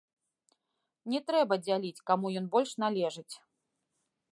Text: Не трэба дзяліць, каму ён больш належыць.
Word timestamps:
Не 1.13 1.21
трэба 1.29 1.53
дзяліць, 1.67 2.03
каму 2.13 2.27
ён 2.43 2.51
больш 2.57 2.71
належыць. 2.87 3.33